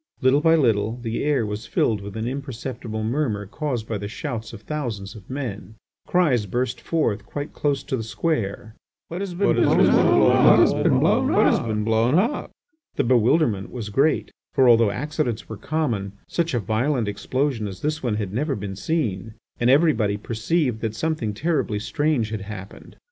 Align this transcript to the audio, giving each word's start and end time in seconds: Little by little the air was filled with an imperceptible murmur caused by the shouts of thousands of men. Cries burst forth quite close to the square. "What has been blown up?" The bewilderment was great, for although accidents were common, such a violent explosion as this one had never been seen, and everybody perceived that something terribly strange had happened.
Little 0.19 0.41
by 0.41 0.55
little 0.55 0.97
the 0.99 1.23
air 1.23 1.45
was 1.45 1.67
filled 1.67 2.01
with 2.01 2.17
an 2.17 2.27
imperceptible 2.27 3.03
murmur 3.03 3.45
caused 3.45 3.87
by 3.87 3.99
the 3.99 4.07
shouts 4.07 4.51
of 4.51 4.61
thousands 4.61 5.13
of 5.13 5.29
men. 5.29 5.75
Cries 6.07 6.47
burst 6.47 6.81
forth 6.81 7.23
quite 7.23 7.53
close 7.53 7.83
to 7.83 7.95
the 7.97 8.01
square. 8.01 8.73
"What 9.09 9.21
has 9.21 9.35
been 9.35 9.57
blown 11.83 12.17
up?" 12.17 12.49
The 12.95 13.03
bewilderment 13.03 13.69
was 13.71 13.89
great, 13.89 14.31
for 14.53 14.67
although 14.67 14.89
accidents 14.89 15.47
were 15.47 15.55
common, 15.55 16.13
such 16.27 16.55
a 16.55 16.59
violent 16.59 17.07
explosion 17.07 17.67
as 17.67 17.81
this 17.81 18.01
one 18.01 18.15
had 18.15 18.33
never 18.33 18.55
been 18.55 18.75
seen, 18.75 19.35
and 19.59 19.69
everybody 19.69 20.17
perceived 20.17 20.81
that 20.81 20.95
something 20.95 21.31
terribly 21.35 21.77
strange 21.77 22.31
had 22.31 22.41
happened. 22.41 22.97